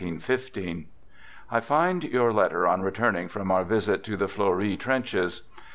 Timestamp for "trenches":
4.75-5.43